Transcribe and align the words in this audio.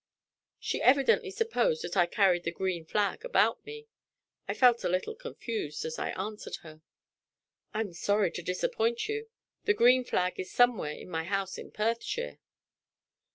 She 0.59 0.81
evidently 0.81 1.29
supposed 1.29 1.83
that 1.83 1.95
I 1.95 2.07
carried 2.07 2.43
the 2.43 2.51
green 2.51 2.85
flag 2.85 3.23
about 3.23 3.63
me! 3.67 3.85
I 4.47 4.55
felt 4.55 4.83
a 4.83 4.89
little 4.89 5.13
confused 5.13 5.85
as 5.85 5.99
I 5.99 6.09
answered 6.13 6.55
her. 6.63 6.81
"I 7.71 7.81
am 7.81 7.93
sorry 7.93 8.31
to 8.31 8.41
disappoint 8.41 9.07
you. 9.07 9.29
The 9.65 9.75
green 9.75 10.03
flag 10.03 10.39
is 10.39 10.51
somewhere 10.51 10.93
in 10.93 11.11
my 11.11 11.25
house 11.25 11.59
in 11.59 11.69
Perthshire." 11.69 12.39